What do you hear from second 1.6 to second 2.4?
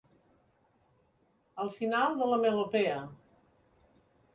El final de